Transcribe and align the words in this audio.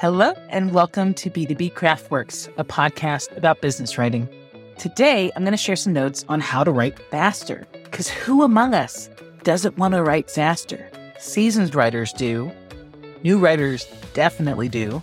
Hello, 0.00 0.32
and 0.48 0.72
welcome 0.72 1.12
to 1.14 1.28
B2B 1.28 1.74
Craftworks, 1.74 2.48
a 2.56 2.64
podcast 2.64 3.36
about 3.36 3.60
business 3.60 3.98
writing. 3.98 4.28
Today, 4.78 5.30
I'm 5.36 5.42
going 5.42 5.52
to 5.52 5.58
share 5.58 5.76
some 5.76 5.92
notes 5.92 6.24
on 6.28 6.40
how 6.40 6.64
to 6.64 6.70
write 6.70 6.98
faster. 7.10 7.66
Because 7.84 8.08
who 8.08 8.42
among 8.42 8.72
us 8.72 9.10
doesn't 9.42 9.76
want 9.76 9.92
to 9.92 10.02
write 10.02 10.30
faster? 10.30 10.90
Seasoned 11.18 11.74
writers 11.74 12.12
do. 12.14 12.50
New 13.22 13.38
writers 13.38 13.86
definitely 14.14 14.68
do. 14.68 15.02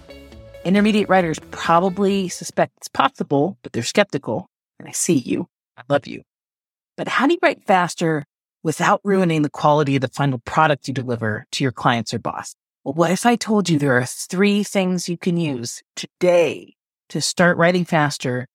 Intermediate 0.65 1.09
writers 1.09 1.39
probably 1.51 2.27
suspect 2.27 2.73
it's 2.77 2.87
possible, 2.87 3.57
but 3.61 3.73
they're 3.73 3.83
skeptical. 3.83 4.49
And 4.79 4.89
I 4.89 4.93
see 4.93 5.17
you. 5.17 5.47
I 5.77 5.83
love 5.89 6.07
you. 6.07 6.23
But 6.97 7.07
how 7.07 7.27
do 7.27 7.33
you 7.33 7.39
write 7.43 7.63
faster 7.63 8.25
without 8.63 9.01
ruining 9.03 9.43
the 9.43 9.49
quality 9.49 9.95
of 9.95 10.01
the 10.01 10.07
final 10.07 10.39
product 10.39 10.87
you 10.87 10.93
deliver 10.93 11.45
to 11.51 11.63
your 11.63 11.71
clients 11.71 12.13
or 12.13 12.19
boss? 12.19 12.55
What 12.93 13.11
if 13.11 13.25
I 13.25 13.35
told 13.35 13.67
you 13.67 13.77
there 13.77 13.97
are 13.97 14.05
three 14.05 14.63
things 14.63 15.09
you 15.09 15.17
can 15.17 15.35
use 15.35 15.83
today 15.97 16.75
to 17.09 17.19
start 17.19 17.57
writing 17.57 17.83
faster 17.83 18.47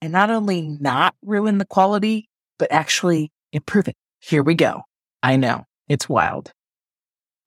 and 0.00 0.12
not 0.12 0.30
only 0.30 0.62
not 0.62 1.16
ruin 1.24 1.58
the 1.58 1.66
quality, 1.66 2.28
but 2.56 2.70
actually 2.70 3.32
improve 3.52 3.88
it? 3.88 3.96
Here 4.20 4.44
we 4.44 4.54
go. 4.54 4.82
I 5.24 5.34
know 5.34 5.64
it's 5.88 6.08
wild. 6.08 6.52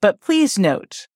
But 0.01 0.19
please 0.19 0.59
note, 0.59 1.07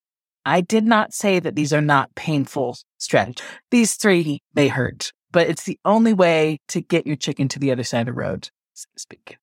I 0.46 0.62
did 0.62 0.86
not 0.86 1.14
say 1.14 1.42
that 1.42 1.56
these 1.58 1.74
are 1.74 1.82
not 1.82 2.16
painful 2.16 2.78
strategies. 2.98 3.46
These 3.70 3.96
three 3.96 4.40
may 4.56 4.70
hurt, 4.70 5.12
but 5.34 5.50
it's 5.50 5.64
the 5.64 5.78
only 5.84 6.14
way 6.14 6.60
to 6.70 6.80
get 6.80 7.06
your 7.06 7.18
chicken 7.18 7.50
to 7.50 7.60
the 7.60 7.74
other 7.74 7.84
side 7.84 8.00
of 8.00 8.06
the 8.06 8.14
road, 8.14 8.50
so 8.76 8.88
to 8.96 9.02
speak. 9.02 9.36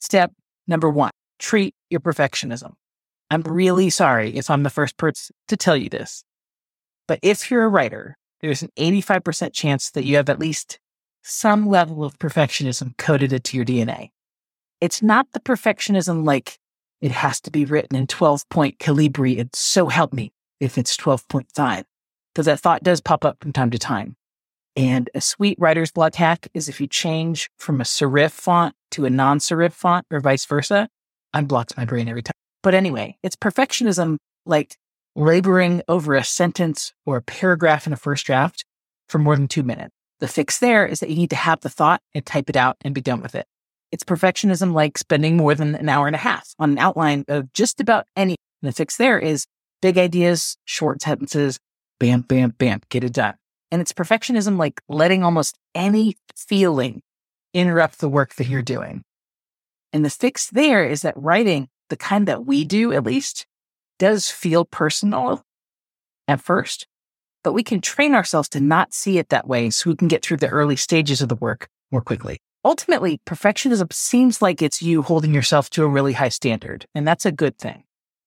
Step 0.00 0.32
number 0.66 0.90
one, 0.90 1.12
treat 1.38 1.74
your 1.88 2.00
perfectionism. 2.00 2.74
I'm 3.34 3.42
really 3.42 3.90
sorry 3.90 4.36
if 4.36 4.50
I'm 4.50 4.62
the 4.62 4.70
first 4.70 4.96
person 4.96 5.34
to 5.48 5.56
tell 5.56 5.76
you 5.76 5.88
this. 5.88 6.24
But 7.06 7.18
if 7.22 7.50
you're 7.50 7.64
a 7.64 7.68
writer, 7.68 8.16
there's 8.40 8.62
an 8.62 8.70
85% 8.78 9.52
chance 9.52 9.90
that 9.90 10.04
you 10.04 10.16
have 10.16 10.28
at 10.28 10.38
least 10.38 10.78
some 11.22 11.68
level 11.68 12.04
of 12.04 12.18
perfectionism 12.18 12.96
coded 12.96 13.32
into 13.32 13.56
your 13.56 13.66
DNA. 13.66 14.10
It's 14.80 15.02
not 15.02 15.32
the 15.32 15.40
perfectionism 15.40 16.24
like 16.24 16.58
it 17.00 17.10
has 17.10 17.40
to 17.42 17.50
be 17.50 17.64
written 17.64 17.96
in 17.96 18.06
12 18.06 18.48
point 18.48 18.78
Calibri 18.78 19.38
and 19.40 19.50
so 19.54 19.88
help 19.88 20.12
me 20.12 20.32
if 20.60 20.78
it's 20.78 20.96
12.5, 20.96 21.84
because 22.32 22.46
that 22.46 22.60
thought 22.60 22.82
does 22.82 23.00
pop 23.00 23.24
up 23.24 23.38
from 23.40 23.52
time 23.52 23.70
to 23.70 23.78
time. 23.78 24.16
And 24.76 25.08
a 25.14 25.20
sweet 25.20 25.58
writer's 25.60 25.92
block 25.92 26.14
hack 26.14 26.48
is 26.54 26.68
if 26.68 26.80
you 26.80 26.86
change 26.86 27.48
from 27.58 27.80
a 27.80 27.84
serif 27.84 28.32
font 28.32 28.74
to 28.92 29.04
a 29.04 29.10
non 29.10 29.38
serif 29.38 29.72
font 29.72 30.06
or 30.10 30.20
vice 30.20 30.44
versa, 30.46 30.88
unblocks 31.34 31.76
my 31.76 31.84
brain 31.84 32.08
every 32.08 32.22
time. 32.22 32.33
But 32.64 32.74
anyway, 32.74 33.18
it's 33.22 33.36
perfectionism 33.36 34.16
like 34.46 34.76
laboring 35.14 35.82
over 35.86 36.14
a 36.14 36.24
sentence 36.24 36.94
or 37.04 37.18
a 37.18 37.22
paragraph 37.22 37.86
in 37.86 37.92
a 37.92 37.96
first 37.96 38.24
draft 38.24 38.64
for 39.06 39.18
more 39.18 39.36
than 39.36 39.48
two 39.48 39.62
minutes. 39.62 39.92
The 40.20 40.28
fix 40.28 40.58
there 40.58 40.86
is 40.86 41.00
that 41.00 41.10
you 41.10 41.16
need 41.16 41.30
to 41.30 41.36
have 41.36 41.60
the 41.60 41.68
thought 41.68 42.00
and 42.14 42.24
type 42.24 42.48
it 42.48 42.56
out 42.56 42.78
and 42.80 42.94
be 42.94 43.02
done 43.02 43.20
with 43.20 43.34
it. 43.34 43.46
It's 43.92 44.02
perfectionism 44.02 44.72
like 44.72 44.96
spending 44.96 45.36
more 45.36 45.54
than 45.54 45.74
an 45.74 45.90
hour 45.90 46.06
and 46.06 46.16
a 46.16 46.18
half 46.18 46.54
on 46.58 46.70
an 46.70 46.78
outline 46.78 47.26
of 47.28 47.52
just 47.52 47.80
about 47.80 48.06
any. 48.16 48.36
And 48.62 48.68
the 48.70 48.72
fix 48.72 48.96
there 48.96 49.18
is 49.18 49.44
big 49.82 49.98
ideas, 49.98 50.56
short 50.64 51.02
sentences, 51.02 51.58
bam, 52.00 52.22
bam, 52.22 52.54
bam, 52.56 52.80
get 52.88 53.04
it 53.04 53.12
done. 53.12 53.34
And 53.70 53.82
it's 53.82 53.92
perfectionism 53.92 54.58
like 54.58 54.80
letting 54.88 55.22
almost 55.22 55.58
any 55.74 56.16
feeling 56.34 57.02
interrupt 57.52 57.98
the 57.98 58.08
work 58.08 58.36
that 58.36 58.48
you're 58.48 58.62
doing. 58.62 59.02
And 59.92 60.02
the 60.02 60.10
fix 60.10 60.48
there 60.48 60.86
is 60.86 61.02
that 61.02 61.14
writing 61.16 61.68
the 61.94 61.98
kind 61.98 62.26
that 62.26 62.44
we 62.44 62.64
do, 62.64 62.92
at 62.92 63.04
least, 63.04 63.46
does 64.00 64.28
feel 64.28 64.64
personal 64.64 65.44
at 66.26 66.40
first, 66.40 66.88
but 67.44 67.52
we 67.52 67.62
can 67.62 67.80
train 67.80 68.16
ourselves 68.16 68.48
to 68.48 68.60
not 68.60 68.92
see 68.92 69.18
it 69.18 69.28
that 69.28 69.46
way 69.46 69.70
so 69.70 69.90
we 69.90 69.94
can 69.94 70.08
get 70.08 70.24
through 70.24 70.38
the 70.38 70.48
early 70.48 70.74
stages 70.74 71.22
of 71.22 71.28
the 71.28 71.36
work 71.36 71.68
more 71.92 72.00
quickly. 72.00 72.38
Ultimately, 72.64 73.20
perfectionism 73.24 73.92
seems 73.92 74.42
like 74.42 74.60
it's 74.60 74.82
you 74.82 75.02
holding 75.02 75.32
yourself 75.32 75.70
to 75.70 75.84
a 75.84 75.88
really 75.88 76.14
high 76.14 76.30
standard, 76.30 76.84
and 76.96 77.06
that's 77.06 77.26
a 77.26 77.30
good 77.30 77.58
thing. 77.58 77.84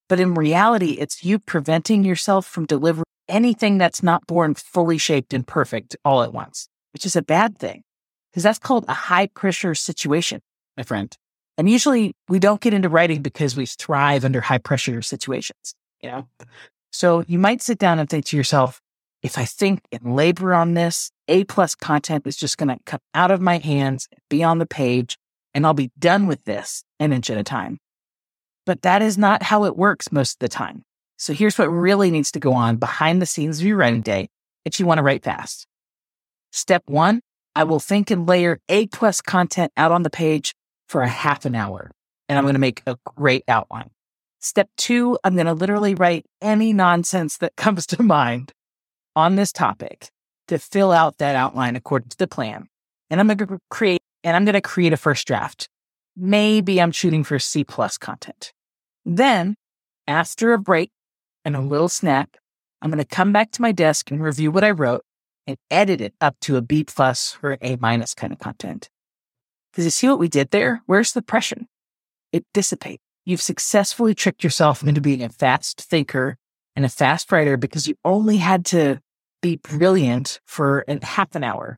But 0.08 0.22
in 0.22 0.34
reality, 0.34 0.92
it's 0.92 1.26
you 1.26 1.38
preventing 1.38 2.06
yourself 2.06 2.46
from 2.46 2.68
delivering 2.68 3.04
anything 3.28 3.78
that's 3.78 4.02
not 4.02 4.26
born 4.28 4.54
fully 4.54 4.98
shaped 4.98 5.34
and 5.34 5.46
perfect 5.46 5.98
all 6.06 6.24
at 6.24 6.32
once, 6.32 6.70
which 6.94 7.06
is 7.06 7.18
a 7.18 7.22
bad 7.22 7.58
thing 7.58 7.84
because 8.32 8.44
that's 8.44 8.60
called 8.60 8.86
a 8.88 8.94
high 8.94 9.28
pressure 9.28 9.76
situation, 9.76 10.40
my 10.78 10.84
friend. 10.84 11.18
And 11.58 11.70
usually 11.70 12.14
we 12.30 12.40
don't 12.40 12.62
get 12.62 12.74
into 12.74 12.90
writing 12.90 13.22
because 13.22 13.56
we 13.56 13.66
thrive 13.66 14.24
under 14.24 14.42
high 14.42 14.60
pressure 14.60 15.02
situations, 15.02 15.74
you 16.02 16.10
know? 16.10 16.28
So 16.92 17.24
you 17.28 17.40
might 17.40 17.62
sit 17.62 17.80
down 17.80 18.00
and 18.00 18.10
think 18.10 18.26
to 18.26 18.38
yourself, 18.38 18.80
if 19.24 19.38
I 19.38 19.46
think 19.46 19.82
and 19.92 20.16
labor 20.16 20.54
on 20.54 20.76
this, 20.76 21.12
A 21.28 21.44
plus 21.46 21.74
content 21.74 22.28
is 22.28 22.38
just 22.38 22.58
going 22.58 22.70
to 22.70 22.78
come 22.86 23.00
out 23.14 23.32
of 23.32 23.42
my 23.42 23.58
hands, 23.58 24.08
be 24.30 24.44
on 24.44 24.60
the 24.60 24.66
page, 24.66 25.18
and 25.54 25.66
I'll 25.66 25.74
be 25.74 25.92
done 25.98 26.28
with 26.28 26.44
this 26.46 26.84
an 27.00 27.12
inch 27.12 27.30
at 27.30 27.38
a 27.38 27.44
time. 27.44 27.80
But 28.66 28.84
that 28.84 29.02
is 29.02 29.18
not 29.18 29.44
how 29.44 29.66
it 29.66 29.76
works 29.76 30.12
most 30.12 30.34
of 30.34 30.40
the 30.40 30.50
time. 30.50 30.84
So 31.18 31.34
here's 31.34 31.58
what 31.58 31.70
really 31.70 32.12
needs 32.12 32.32
to 32.34 32.40
go 32.40 32.54
on 32.54 32.78
behind 32.78 33.22
the 33.22 33.26
scenes 33.26 33.60
of 33.60 33.66
your 33.66 33.78
writing 33.78 34.02
day 34.02 34.30
if 34.66 34.80
you 34.80 34.86
want 34.86 35.00
to 35.00 35.04
write 35.04 35.24
fast. 35.24 35.66
Step 36.52 36.84
one, 36.86 37.22
I 37.56 37.64
will 37.64 37.80
think 37.80 38.12
and 38.12 38.28
layer 38.28 38.60
A 38.70 38.86
plus 38.88 39.20
content 39.22 39.72
out 39.76 39.92
on 39.92 40.04
the 40.04 40.12
page 40.12 40.54
for 40.88 41.02
a 41.02 41.08
half 41.08 41.46
an 41.46 41.56
hour 41.56 41.92
and 42.30 42.38
I'm 42.38 42.44
going 42.44 42.56
to 42.56 42.60
make 42.60 42.82
a 42.86 42.98
great 43.16 43.44
outline. 43.48 43.90
Step 44.40 44.70
two, 44.78 45.18
I'm 45.24 45.36
going 45.36 45.48
to 45.48 45.54
literally 45.54 45.96
write 45.96 46.26
any 46.42 46.74
nonsense 46.74 47.38
that 47.38 47.56
comes 47.58 47.86
to 47.88 48.04
mind 48.04 48.52
on 49.16 49.36
this 49.36 49.52
topic 49.52 50.10
to 50.48 50.60
fill 50.60 50.92
out 50.92 51.18
that 51.18 51.36
outline 51.36 51.76
according 51.76 52.10
to 52.10 52.18
the 52.18 52.28
plan. 52.28 52.68
And 53.10 53.20
I'm 53.20 53.28
going 53.28 53.38
to 53.38 53.60
create, 53.70 54.02
and 54.24 54.36
I'm 54.36 54.46
going 54.46 54.54
to 54.54 54.62
create 54.62 54.94
a 54.94 54.98
first 54.98 55.28
draft. 55.28 55.70
Maybe 56.16 56.82
I'm 56.82 56.92
shooting 56.92 57.24
for 57.24 57.40
C 57.40 57.64
plus 57.64 57.98
content. 57.98 58.54
Then 59.06 59.56
after 60.08 60.54
a 60.54 60.58
break 60.58 60.92
and 61.46 61.56
a 61.56 61.62
little 61.62 61.90
snack, 61.90 62.38
I'm 62.82 62.92
going 62.92 63.04
to 63.04 63.06
come 63.06 63.32
back 63.32 63.52
to 63.52 63.62
my 63.62 63.72
desk 63.72 64.12
and 64.12 64.22
review 64.22 64.52
what 64.52 64.64
I 64.64 64.72
wrote 64.72 65.04
and 65.46 65.58
edit 65.72 66.02
it 66.02 66.14
up 66.20 66.36
to 66.42 66.58
a 66.58 66.62
B 66.62 66.84
plus 66.84 67.38
or 67.42 67.58
A 67.62 67.78
minus 67.78 68.14
kind 68.14 68.34
of 68.34 68.40
content. 68.40 68.90
Because 69.78 69.86
you 69.86 69.92
see 69.92 70.10
what 70.10 70.18
we 70.18 70.28
did 70.28 70.50
there? 70.50 70.82
Where's 70.88 71.12
the 71.12 71.22
pressure? 71.22 71.62
It 72.32 72.48
dissipates. 72.52 73.04
You've 73.26 73.44
successfully 73.44 74.16
tricked 74.16 74.44
yourself 74.44 74.82
into 74.82 75.02
being 75.02 75.22
a 75.22 75.30
fast 75.30 75.82
thinker 75.82 76.36
and 76.76 76.84
a 76.84 76.90
fast 76.90 77.32
writer 77.32 77.58
because 77.58 77.88
you 77.88 77.94
only 78.04 78.38
had 78.38 78.66
to 78.68 79.00
be 79.40 79.58
brilliant 79.58 80.40
for 80.48 80.84
a 80.88 81.06
half 81.06 81.36
an 81.36 81.44
hour 81.44 81.78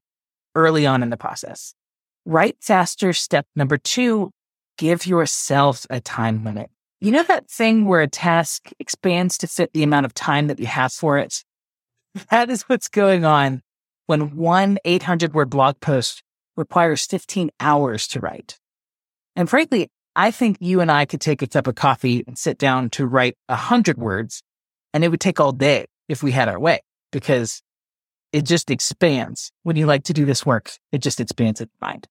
early 0.55 0.85
on 0.85 1.03
in 1.03 1.09
the 1.09 1.17
process. 1.17 1.73
Write 2.23 2.55
faster. 2.61 3.11
Step 3.11 3.45
number 3.53 3.77
two, 3.77 4.31
give 4.77 5.05
yourself 5.05 5.85
a 5.89 5.99
time 5.99 6.45
limit. 6.45 6.69
You 7.01 7.11
know 7.11 7.23
that 7.23 7.51
thing 7.51 7.83
where 7.83 7.99
a 7.99 8.07
task 8.07 8.69
expands 8.79 9.37
to 9.39 9.47
fit 9.47 9.73
the 9.73 9.83
amount 9.83 10.05
of 10.05 10.13
time 10.13 10.47
that 10.47 10.59
you 10.61 10.67
have 10.67 10.93
for 10.93 11.17
it? 11.17 11.43
That 12.31 12.49
is 12.49 12.61
what's 12.61 12.87
going 12.87 13.25
on 13.25 13.61
when 14.05 14.37
one 14.37 14.77
800 14.85 15.33
word 15.33 15.49
blog 15.49 15.81
post 15.81 16.23
requires 16.59 17.05
15 17.05 17.49
hours 17.59 18.07
to 18.09 18.19
write. 18.19 18.59
And 19.35 19.49
frankly, 19.49 19.89
I 20.15 20.29
think 20.31 20.57
you 20.59 20.81
and 20.81 20.91
I 20.91 21.05
could 21.05 21.21
take 21.21 21.41
a 21.41 21.47
cup 21.47 21.65
of 21.65 21.75
coffee 21.75 22.23
and 22.27 22.37
sit 22.37 22.57
down 22.57 22.89
to 22.91 23.07
write 23.07 23.37
a 23.47 23.55
hundred 23.55 23.97
words 23.97 24.43
and 24.93 25.03
it 25.03 25.09
would 25.09 25.21
take 25.21 25.39
all 25.39 25.53
day 25.53 25.85
if 26.07 26.21
we 26.21 26.31
had 26.31 26.49
our 26.49 26.59
way 26.59 26.81
because 27.11 27.61
it 28.33 28.43
just 28.43 28.69
expands. 28.69 29.51
When 29.63 29.75
you 29.75 29.85
like 29.85 30.03
to 30.03 30.13
do 30.13 30.25
this 30.25 30.45
work, 30.45 30.71
it 30.91 31.01
just 31.01 31.19
expands 31.19 31.61
its 31.61 31.71
mind. 31.81 32.07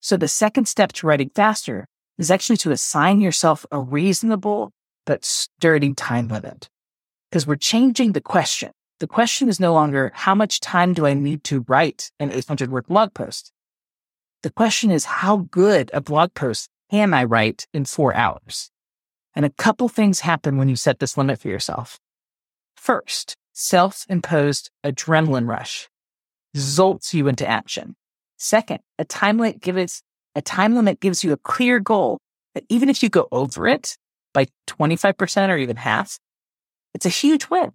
So 0.00 0.16
the 0.16 0.28
second 0.28 0.66
step 0.66 0.92
to 0.94 1.06
writing 1.06 1.30
faster 1.34 1.86
is 2.18 2.30
actually 2.30 2.56
to 2.58 2.70
assign 2.70 3.20
yourself 3.20 3.66
a 3.70 3.78
reasonable 3.78 4.72
but 5.04 5.24
sturdy 5.24 5.92
time 5.94 6.28
limit 6.28 6.68
because 7.30 7.46
we're 7.46 7.56
changing 7.56 8.12
the 8.12 8.20
question. 8.20 8.70
The 9.00 9.06
question 9.06 9.48
is 9.48 9.60
no 9.60 9.72
longer 9.72 10.12
how 10.14 10.34
much 10.34 10.60
time 10.60 10.92
do 10.94 11.06
I 11.06 11.14
need 11.14 11.44
to 11.44 11.64
write 11.68 12.10
an 12.20 12.30
800 12.32 12.70
word 12.70 12.86
blog 12.86 13.14
post? 13.14 13.52
The 14.42 14.50
question 14.50 14.90
is, 14.90 15.04
how 15.04 15.48
good 15.50 15.90
a 15.92 16.00
blog 16.00 16.34
post 16.34 16.68
can 16.90 17.12
I 17.14 17.24
write 17.24 17.66
in 17.74 17.84
four 17.84 18.14
hours? 18.14 18.70
And 19.34 19.44
a 19.44 19.50
couple 19.50 19.88
things 19.88 20.20
happen 20.20 20.56
when 20.56 20.68
you 20.68 20.76
set 20.76 20.98
this 20.98 21.16
limit 21.16 21.38
for 21.40 21.48
yourself. 21.48 21.98
First, 22.74 23.36
self 23.52 24.06
imposed 24.08 24.70
adrenaline 24.84 25.46
rush 25.46 25.88
zolts 26.56 27.14
you 27.14 27.28
into 27.28 27.46
action. 27.46 27.94
Second, 28.36 28.80
a 28.98 29.04
time 29.04 29.38
limit 29.38 29.60
gives 29.60 30.02
a 30.34 30.42
time 30.42 30.74
limit 30.74 31.00
gives 31.00 31.22
you 31.22 31.32
a 31.32 31.36
clear 31.36 31.80
goal 31.80 32.18
that 32.54 32.64
even 32.68 32.88
if 32.88 33.02
you 33.02 33.08
go 33.08 33.28
over 33.30 33.68
it 33.68 33.96
by 34.32 34.46
25% 34.68 35.48
or 35.48 35.56
even 35.56 35.76
half, 35.76 36.18
it's 36.94 37.06
a 37.06 37.10
huge 37.10 37.48
win 37.50 37.72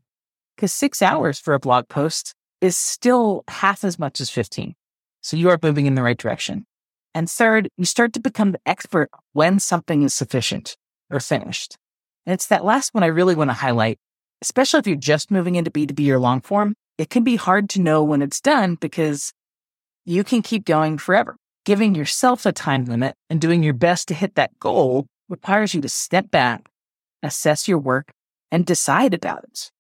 because 0.56 0.74
six 0.74 1.02
hours 1.02 1.40
for 1.40 1.54
a 1.54 1.60
blog 1.60 1.88
post 1.88 2.34
is 2.62 2.78
still 2.78 3.44
half 3.48 3.84
as 3.84 4.00
much 4.00 4.20
as 4.22 4.30
15. 4.30 4.74
So 5.26 5.38
you 5.38 5.50
are 5.50 5.60
moving 5.62 5.88
in 5.88 5.96
the 5.96 6.04
right 6.04 6.18
direction. 6.18 6.66
And 7.14 7.30
third, 7.30 7.70
you 7.78 7.86
start 7.86 8.14
to 8.14 8.20
become 8.20 8.52
the 8.52 8.60
expert 8.66 9.10
when 9.34 9.60
something 9.60 10.04
is 10.04 10.14
sufficient 10.14 10.78
or 11.10 11.20
finished. 11.20 11.78
And 12.26 12.34
it's 12.34 12.48
that 12.48 12.66
last 12.66 12.94
one 12.94 13.04
I 13.04 13.08
really 13.08 13.36
want 13.36 13.50
to 13.50 13.56
highlight 13.56 13.98
especially 14.42 14.80
if 14.80 14.88
you're 14.88 14.96
just 14.96 15.32
moving 15.32 15.56
into 15.56 15.72
B2B 15.72 16.08
or 16.10 16.20
long 16.20 16.42
form, 16.42 16.76
it 16.98 17.10
can 17.10 17.24
be 17.24 17.36
hard 17.36 17.70
to 17.72 17.82
know 17.82 18.04
when 18.04 18.22
it's 18.22 18.42
done 18.42 18.76
because 18.76 19.34
you 20.06 20.24
can 20.24 20.42
keep 20.42 20.66
going 20.66 20.98
forever. 20.98 21.36
Giving 21.66 21.96
yourself 21.96 22.46
a 22.46 22.52
time 22.52 22.86
limit 22.86 23.16
and 23.30 23.42
doing 23.42 23.64
your 23.64 23.74
best 23.74 24.08
to 24.10 24.14
hit 24.14 24.36
that 24.36 24.60
goal 24.60 25.08
requires 25.30 25.74
you 25.74 25.82
to 25.82 25.90
step 25.90 26.30
back, 26.30 26.70
assess 27.24 27.68
your 27.68 27.80
work, 27.80 28.12
and 28.52 28.66
decide 28.66 29.16
about 29.16 29.44
it. 29.46 29.72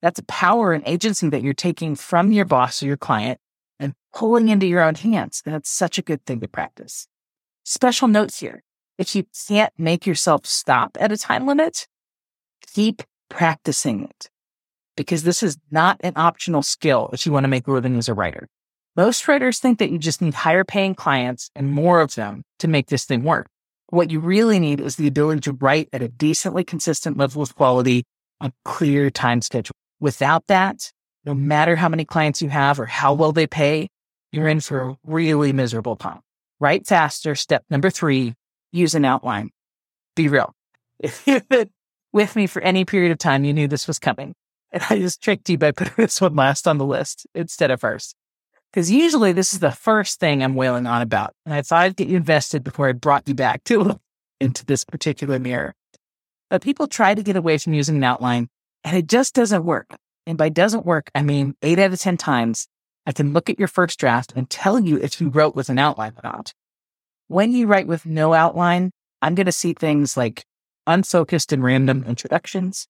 That's 0.00 0.18
a 0.18 0.24
power 0.24 0.72
and 0.72 0.82
agency 0.86 1.28
that 1.28 1.42
you're 1.42 1.52
taking 1.52 1.94
from 1.94 2.32
your 2.32 2.46
boss 2.46 2.82
or 2.82 2.86
your 2.86 2.96
client 2.96 3.38
and 3.84 3.94
pulling 4.14 4.48
into 4.48 4.66
your 4.66 4.82
own 4.82 4.94
hands. 4.94 5.42
That's 5.44 5.70
such 5.70 5.98
a 5.98 6.02
good 6.02 6.24
thing 6.24 6.40
to 6.40 6.48
practice. 6.48 7.06
Special 7.64 8.08
notes 8.08 8.40
here. 8.40 8.62
If 8.98 9.14
you 9.14 9.26
can't 9.48 9.72
make 9.78 10.06
yourself 10.06 10.46
stop 10.46 10.96
at 10.98 11.12
a 11.12 11.16
time 11.16 11.46
limit, 11.46 11.86
keep 12.66 13.02
practicing 13.28 14.04
it 14.04 14.30
because 14.96 15.24
this 15.24 15.42
is 15.42 15.58
not 15.70 16.00
an 16.00 16.14
optional 16.16 16.62
skill 16.62 17.10
if 17.12 17.26
you 17.26 17.32
want 17.32 17.44
to 17.44 17.48
make 17.48 17.66
a 17.66 17.72
living 17.72 17.96
as 17.96 18.08
a 18.08 18.14
writer. 18.14 18.48
Most 18.96 19.26
writers 19.26 19.58
think 19.58 19.80
that 19.80 19.90
you 19.90 19.98
just 19.98 20.22
need 20.22 20.34
higher 20.34 20.64
paying 20.64 20.94
clients 20.94 21.50
and 21.56 21.72
more 21.72 22.00
of 22.00 22.14
them 22.14 22.44
to 22.60 22.68
make 22.68 22.86
this 22.86 23.04
thing 23.04 23.24
work. 23.24 23.48
What 23.88 24.10
you 24.10 24.20
really 24.20 24.60
need 24.60 24.80
is 24.80 24.96
the 24.96 25.08
ability 25.08 25.40
to 25.42 25.52
write 25.52 25.88
at 25.92 26.02
a 26.02 26.08
decently 26.08 26.64
consistent 26.64 27.16
level 27.16 27.42
of 27.42 27.56
quality 27.56 28.04
on 28.40 28.52
clear 28.64 29.10
time 29.10 29.42
schedule. 29.42 29.74
Without 29.98 30.46
that, 30.46 30.92
no 31.24 31.34
matter 31.34 31.76
how 31.76 31.88
many 31.88 32.04
clients 32.04 32.42
you 32.42 32.48
have 32.48 32.78
or 32.78 32.86
how 32.86 33.14
well 33.14 33.32
they 33.32 33.46
pay, 33.46 33.88
you're 34.32 34.48
in 34.48 34.60
for 34.60 34.80
a 34.80 34.96
really 35.04 35.52
miserable 35.52 35.96
time. 35.96 36.20
Write 36.60 36.86
faster. 36.86 37.34
Step 37.34 37.64
number 37.70 37.90
three, 37.90 38.34
use 38.72 38.94
an 38.94 39.04
outline. 39.04 39.50
Be 40.16 40.28
real. 40.28 40.54
If 40.98 41.26
you've 41.26 41.48
been 41.48 41.70
with 42.12 42.36
me 42.36 42.46
for 42.46 42.62
any 42.62 42.84
period 42.84 43.12
of 43.12 43.18
time, 43.18 43.44
you 43.44 43.52
knew 43.52 43.68
this 43.68 43.88
was 43.88 43.98
coming. 43.98 44.34
And 44.72 44.82
I 44.90 44.98
just 44.98 45.22
tricked 45.22 45.48
you 45.48 45.58
by 45.58 45.72
putting 45.72 45.94
this 45.98 46.20
one 46.20 46.34
last 46.34 46.66
on 46.66 46.78
the 46.78 46.84
list 46.84 47.26
instead 47.34 47.70
of 47.70 47.80
first. 47.80 48.14
Because 48.72 48.90
usually 48.90 49.32
this 49.32 49.52
is 49.52 49.60
the 49.60 49.70
first 49.70 50.18
thing 50.18 50.42
I'm 50.42 50.56
wailing 50.56 50.86
on 50.86 51.00
about. 51.00 51.32
And 51.46 51.54
I 51.54 51.62
thought 51.62 51.84
I'd 51.84 51.96
get 51.96 52.08
you 52.08 52.16
invested 52.16 52.64
before 52.64 52.88
I 52.88 52.92
brought 52.92 53.28
you 53.28 53.34
back 53.34 53.62
to 53.64 53.80
look 53.80 54.00
into 54.40 54.64
this 54.64 54.84
particular 54.84 55.38
mirror. 55.38 55.74
But 56.50 56.62
people 56.62 56.88
try 56.88 57.14
to 57.14 57.22
get 57.22 57.36
away 57.36 57.58
from 57.58 57.74
using 57.74 57.96
an 57.96 58.04
outline 58.04 58.48
and 58.82 58.96
it 58.96 59.06
just 59.06 59.34
doesn't 59.34 59.64
work. 59.64 59.96
And 60.26 60.38
by 60.38 60.48
doesn't 60.48 60.86
work, 60.86 61.10
I 61.14 61.22
mean 61.22 61.54
eight 61.62 61.78
out 61.78 61.92
of 61.92 62.00
10 62.00 62.16
times, 62.16 62.66
I 63.06 63.12
can 63.12 63.32
look 63.32 63.50
at 63.50 63.58
your 63.58 63.68
first 63.68 63.98
draft 63.98 64.32
and 64.34 64.48
tell 64.48 64.80
you 64.80 64.96
if 64.96 65.20
you 65.20 65.28
wrote 65.28 65.54
with 65.54 65.68
an 65.68 65.78
outline 65.78 66.12
or 66.16 66.22
not. 66.24 66.54
When 67.28 67.52
you 67.52 67.66
write 67.66 67.86
with 67.86 68.06
no 68.06 68.32
outline, 68.32 68.90
I'm 69.20 69.34
going 69.34 69.46
to 69.46 69.52
see 69.52 69.74
things 69.74 70.16
like 70.16 70.44
unfocused 70.86 71.52
and 71.52 71.62
random 71.62 72.04
introductions, 72.06 72.86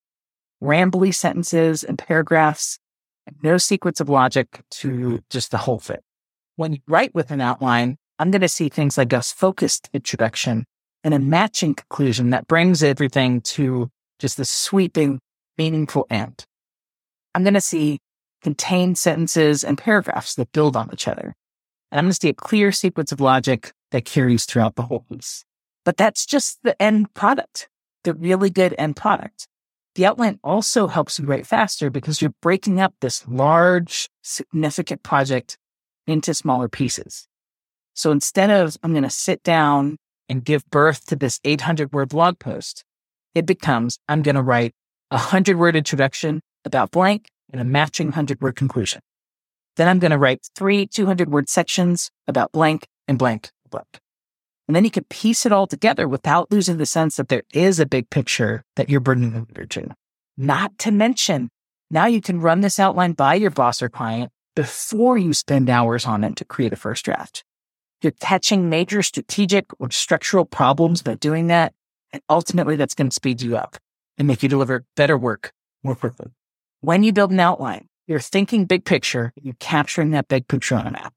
rambly 0.62 1.14
sentences 1.14 1.84
and 1.84 1.98
paragraphs, 1.98 2.78
and 3.26 3.36
no 3.42 3.58
sequence 3.58 4.00
of 4.00 4.08
logic 4.08 4.62
to 4.70 5.20
just 5.30 5.50
the 5.50 5.58
whole 5.58 5.78
thing. 5.78 6.00
When 6.56 6.72
you 6.72 6.80
write 6.86 7.14
with 7.14 7.30
an 7.30 7.40
outline, 7.40 7.96
I'm 8.18 8.30
going 8.30 8.42
to 8.42 8.48
see 8.48 8.68
things 8.68 8.96
like 8.96 9.12
a 9.12 9.22
focused 9.22 9.90
introduction 9.92 10.66
and 11.02 11.14
a 11.14 11.18
matching 11.18 11.74
conclusion 11.74 12.30
that 12.30 12.46
brings 12.46 12.82
everything 12.82 13.40
to 13.40 13.90
just 14.18 14.36
the 14.36 14.44
sweeping, 14.44 15.20
meaningful 15.58 16.06
end. 16.10 16.44
I'm 17.34 17.42
going 17.42 17.54
to 17.54 17.60
see 17.60 17.98
contained 18.42 18.98
sentences 18.98 19.64
and 19.64 19.78
paragraphs 19.78 20.34
that 20.36 20.52
build 20.52 20.76
on 20.76 20.90
each 20.92 21.08
other. 21.08 21.34
And 21.90 21.98
I'm 21.98 22.04
going 22.04 22.12
to 22.12 22.18
see 22.20 22.28
a 22.28 22.34
clear 22.34 22.72
sequence 22.72 23.10
of 23.10 23.20
logic 23.20 23.72
that 23.90 24.04
carries 24.04 24.44
throughout 24.44 24.76
the 24.76 24.82
whole 24.82 25.04
piece. 25.10 25.44
But 25.84 25.96
that's 25.96 26.26
just 26.26 26.58
the 26.62 26.80
end 26.80 27.12
product, 27.14 27.68
the 28.04 28.14
really 28.14 28.50
good 28.50 28.74
end 28.78 28.96
product. 28.96 29.48
The 29.94 30.06
outline 30.06 30.40
also 30.42 30.88
helps 30.88 31.18
you 31.18 31.24
write 31.24 31.46
faster 31.46 31.88
because 31.88 32.20
you're 32.20 32.34
breaking 32.42 32.80
up 32.80 32.94
this 33.00 33.26
large, 33.28 34.08
significant 34.22 35.02
project 35.02 35.56
into 36.06 36.34
smaller 36.34 36.68
pieces. 36.68 37.28
So 37.94 38.10
instead 38.10 38.50
of, 38.50 38.76
I'm 38.82 38.92
going 38.92 39.04
to 39.04 39.10
sit 39.10 39.42
down 39.44 39.96
and 40.28 40.44
give 40.44 40.68
birth 40.70 41.06
to 41.06 41.16
this 41.16 41.38
800 41.44 41.92
word 41.92 42.08
blog 42.08 42.38
post, 42.38 42.84
it 43.34 43.46
becomes, 43.46 43.98
I'm 44.08 44.22
going 44.22 44.34
to 44.34 44.42
write 44.42 44.72
a 45.10 45.16
100 45.16 45.56
word 45.56 45.76
introduction 45.76 46.40
about 46.64 46.90
blank 46.90 47.28
and 47.52 47.60
a 47.60 47.64
matching 47.64 48.08
100 48.08 48.40
word 48.40 48.56
conclusion. 48.56 49.00
Then 49.76 49.88
I'm 49.88 49.98
going 49.98 50.10
to 50.10 50.18
write 50.18 50.48
three 50.54 50.86
200 50.86 51.30
word 51.30 51.48
sections 51.48 52.10
about 52.26 52.52
blank 52.52 52.86
and 53.08 53.18
blank, 53.18 53.50
and 53.64 53.70
blank. 53.70 53.98
And 54.66 54.74
then 54.74 54.84
you 54.84 54.90
can 54.90 55.04
piece 55.04 55.44
it 55.44 55.52
all 55.52 55.66
together 55.66 56.08
without 56.08 56.50
losing 56.50 56.78
the 56.78 56.86
sense 56.86 57.16
that 57.16 57.28
there 57.28 57.42
is 57.52 57.78
a 57.78 57.86
big 57.86 58.08
picture 58.08 58.62
that 58.76 58.88
you're 58.88 59.00
bringing 59.00 59.32
the 59.32 59.42
reader 59.42 59.66
to. 59.66 59.94
Not 60.36 60.78
to 60.78 60.90
mention, 60.90 61.50
now 61.90 62.06
you 62.06 62.20
can 62.20 62.40
run 62.40 62.60
this 62.60 62.78
outline 62.78 63.12
by 63.12 63.34
your 63.34 63.50
boss 63.50 63.82
or 63.82 63.88
client 63.88 64.32
before 64.56 65.18
you 65.18 65.32
spend 65.32 65.68
hours 65.68 66.06
on 66.06 66.24
it 66.24 66.36
to 66.36 66.44
create 66.44 66.72
a 66.72 66.76
first 66.76 67.04
draft. 67.04 67.44
You're 68.02 68.12
catching 68.12 68.68
major 68.68 69.02
strategic 69.02 69.66
or 69.78 69.90
structural 69.90 70.44
problems 70.44 71.02
by 71.02 71.14
doing 71.14 71.48
that. 71.48 71.72
And 72.12 72.22
ultimately, 72.28 72.76
that's 72.76 72.94
going 72.94 73.10
to 73.10 73.14
speed 73.14 73.42
you 73.42 73.56
up 73.56 73.76
and 74.18 74.28
make 74.28 74.42
you 74.42 74.48
deliver 74.48 74.84
better 74.96 75.18
work 75.18 75.52
more 75.82 75.94
quickly. 75.94 76.28
When 76.84 77.02
you 77.02 77.14
build 77.14 77.30
an 77.30 77.40
outline, 77.40 77.88
you're 78.06 78.20
thinking 78.20 78.66
big 78.66 78.84
picture, 78.84 79.32
you're 79.40 79.56
capturing 79.58 80.10
that 80.10 80.28
big 80.28 80.46
picture 80.48 80.74
on 80.74 80.86
a 80.86 80.90
map. 80.90 81.14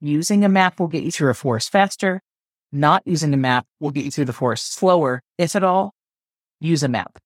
Using 0.00 0.42
a 0.42 0.48
map 0.48 0.80
will 0.80 0.88
get 0.88 1.02
you 1.02 1.10
through 1.10 1.28
a 1.28 1.34
forest 1.34 1.70
faster. 1.70 2.22
Not 2.72 3.02
using 3.04 3.34
a 3.34 3.36
map 3.36 3.66
will 3.78 3.90
get 3.90 4.06
you 4.06 4.10
through 4.10 4.24
the 4.24 4.32
forest 4.32 4.72
slower. 4.72 5.20
If 5.36 5.54
at 5.54 5.64
all, 5.64 5.92
use 6.60 6.82
a 6.82 6.88
map. 6.88 7.18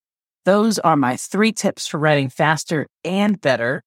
Those 0.45 0.81
are 0.81 0.97
my 0.97 1.15
three 1.15 1.53
tips 1.53 1.87
for 1.87 1.99
writing 1.99 2.29
faster 2.29 2.89
and 3.05 3.41
better. 3.41 3.85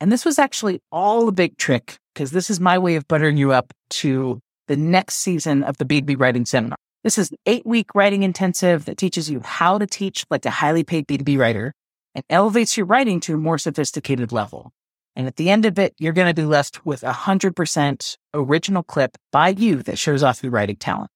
And 0.00 0.12
this 0.12 0.24
was 0.24 0.38
actually 0.38 0.78
all 0.92 1.26
a 1.26 1.32
big 1.32 1.58
trick 1.58 1.96
because 2.14 2.30
this 2.30 2.48
is 2.48 2.60
my 2.60 2.78
way 2.78 2.94
of 2.94 3.08
buttering 3.08 3.38
you 3.38 3.50
up 3.50 3.72
to 4.02 4.38
the 4.68 4.76
next 4.76 5.16
season 5.16 5.64
of 5.64 5.78
the 5.78 5.84
B2B 5.84 6.16
writing 6.16 6.46
seminar. 6.46 6.78
This 7.02 7.18
is 7.18 7.32
an 7.32 7.38
eight 7.46 7.66
week 7.66 7.92
writing 7.96 8.22
intensive 8.22 8.84
that 8.84 8.98
teaches 8.98 9.28
you 9.28 9.40
how 9.40 9.78
to 9.78 9.86
teach 9.88 10.24
like 10.30 10.46
a 10.46 10.50
highly 10.50 10.84
paid 10.84 11.08
B2B 11.08 11.36
writer 11.36 11.72
and 12.14 12.24
elevates 12.30 12.76
your 12.76 12.86
writing 12.86 13.20
to 13.20 13.34
a 13.34 13.38
more 13.38 13.58
sophisticated 13.58 14.32
level. 14.32 14.72
And 15.14 15.26
at 15.26 15.36
the 15.36 15.50
end 15.50 15.66
of 15.66 15.78
it, 15.78 15.94
you're 15.98 16.12
going 16.12 16.28
to 16.28 16.40
be 16.40 16.46
left 16.46 16.86
with 16.86 17.02
a 17.02 17.12
hundred 17.12 17.54
percent 17.54 18.16
original 18.32 18.82
clip 18.82 19.16
by 19.30 19.48
you 19.48 19.82
that 19.82 19.98
shows 19.98 20.22
off 20.22 20.42
your 20.42 20.52
writing 20.52 20.76
talent. 20.76 21.10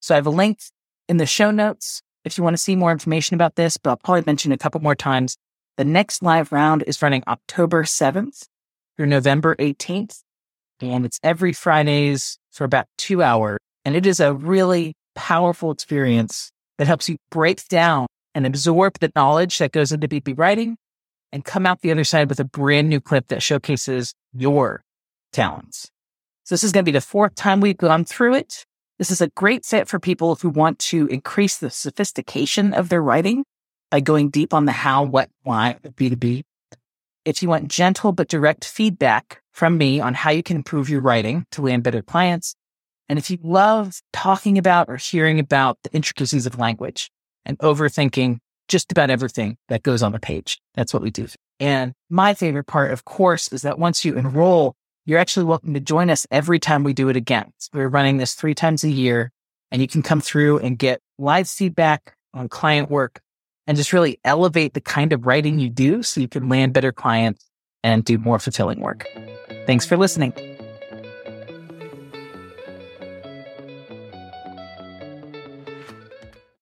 So 0.00 0.14
I 0.14 0.16
have 0.16 0.26
a 0.26 0.30
link 0.30 0.58
in 1.08 1.16
the 1.16 1.26
show 1.26 1.50
notes 1.50 2.02
if 2.24 2.36
you 2.36 2.42
want 2.42 2.54
to 2.54 2.62
see 2.62 2.74
more 2.74 2.90
information 2.90 3.34
about 3.34 3.54
this, 3.54 3.76
but 3.76 3.90
I'll 3.90 3.96
probably 3.96 4.24
mention 4.26 4.50
a 4.50 4.58
couple 4.58 4.80
more 4.80 4.96
times. 4.96 5.36
The 5.76 5.84
next 5.84 6.22
live 6.22 6.50
round 6.50 6.82
is 6.86 7.00
running 7.00 7.22
October 7.28 7.84
7th 7.84 8.48
through 8.96 9.06
November 9.06 9.54
18th. 9.56 10.22
And 10.80 11.06
it's 11.06 11.20
every 11.22 11.52
Fridays 11.52 12.38
for 12.50 12.64
about 12.64 12.86
two 12.98 13.22
hours. 13.22 13.58
And 13.84 13.94
it 13.94 14.06
is 14.06 14.18
a 14.18 14.34
really 14.34 14.94
powerful 15.14 15.70
experience 15.70 16.50
that 16.78 16.88
helps 16.88 17.08
you 17.08 17.16
break 17.30 17.66
down 17.68 18.06
and 18.36 18.46
absorb 18.46 18.98
the 18.98 19.10
knowledge 19.16 19.56
that 19.56 19.72
goes 19.72 19.92
into 19.92 20.06
B2B 20.06 20.38
writing 20.38 20.76
and 21.32 21.42
come 21.42 21.64
out 21.64 21.80
the 21.80 21.90
other 21.90 22.04
side 22.04 22.28
with 22.28 22.38
a 22.38 22.44
brand 22.44 22.86
new 22.90 23.00
clip 23.00 23.28
that 23.28 23.42
showcases 23.42 24.14
your 24.34 24.84
talents. 25.32 25.90
So 26.44 26.54
this 26.54 26.62
is 26.62 26.70
going 26.70 26.84
to 26.84 26.88
be 26.88 26.96
the 26.96 27.00
fourth 27.00 27.34
time 27.34 27.62
we've 27.62 27.78
gone 27.78 28.04
through 28.04 28.34
it. 28.34 28.66
This 28.98 29.10
is 29.10 29.22
a 29.22 29.28
great 29.28 29.64
fit 29.64 29.88
for 29.88 29.98
people 29.98 30.34
who 30.34 30.50
want 30.50 30.78
to 30.80 31.06
increase 31.06 31.56
the 31.56 31.70
sophistication 31.70 32.74
of 32.74 32.90
their 32.90 33.02
writing 33.02 33.42
by 33.90 34.00
going 34.00 34.28
deep 34.28 34.52
on 34.52 34.66
the 34.66 34.72
how, 34.72 35.02
what, 35.02 35.30
why 35.42 35.78
of 35.82 35.96
B2B. 35.96 36.42
If 37.24 37.42
you 37.42 37.48
want 37.48 37.68
gentle 37.68 38.12
but 38.12 38.28
direct 38.28 38.66
feedback 38.66 39.40
from 39.50 39.78
me 39.78 39.98
on 39.98 40.12
how 40.12 40.30
you 40.30 40.42
can 40.42 40.56
improve 40.56 40.90
your 40.90 41.00
writing 41.00 41.46
to 41.52 41.62
land 41.62 41.84
better 41.84 42.02
clients, 42.02 42.54
and 43.08 43.18
if 43.18 43.30
you 43.30 43.38
love 43.42 44.02
talking 44.12 44.58
about 44.58 44.90
or 44.90 44.96
hearing 44.96 45.40
about 45.40 45.78
the 45.82 45.92
intricacies 45.94 46.44
of 46.44 46.58
language 46.58 47.10
and 47.46 47.58
overthinking 47.60 48.38
just 48.68 48.92
about 48.92 49.08
everything 49.10 49.56
that 49.68 49.82
goes 49.82 50.02
on 50.02 50.12
the 50.12 50.18
page, 50.18 50.60
that's 50.74 50.92
what 50.92 51.02
we 51.02 51.10
do. 51.10 51.28
And 51.58 51.94
my 52.10 52.34
favorite 52.34 52.66
part, 52.66 52.90
of 52.92 53.04
course, 53.04 53.50
is 53.52 53.62
that 53.62 53.78
once 53.78 54.04
you 54.04 54.16
enroll, 54.16 54.74
you're 55.06 55.18
actually 55.18 55.46
welcome 55.46 55.72
to 55.72 55.80
join 55.80 56.10
us 56.10 56.26
every 56.30 56.58
time 56.58 56.84
we 56.84 56.92
do 56.92 57.08
it 57.08 57.16
again. 57.16 57.52
So 57.58 57.70
we're 57.72 57.88
running 57.88 58.18
this 58.18 58.34
three 58.34 58.54
times 58.54 58.84
a 58.84 58.90
year 58.90 59.30
and 59.70 59.80
you 59.80 59.88
can 59.88 60.02
come 60.02 60.20
through 60.20 60.58
and 60.58 60.78
get 60.78 61.00
live 61.18 61.48
feedback 61.48 62.14
on 62.34 62.48
client 62.48 62.90
work 62.90 63.20
and 63.66 63.76
just 63.76 63.92
really 63.92 64.20
elevate 64.24 64.74
the 64.74 64.80
kind 64.80 65.12
of 65.12 65.26
writing 65.26 65.58
you 65.58 65.70
do 65.70 66.02
so 66.02 66.20
you 66.20 66.28
can 66.28 66.48
land 66.48 66.72
better 66.72 66.92
clients 66.92 67.46
and 67.82 68.04
do 68.04 68.18
more 68.18 68.38
fulfilling 68.38 68.80
work. 68.80 69.06
Thanks 69.66 69.86
for 69.86 69.96
listening. 69.96 70.55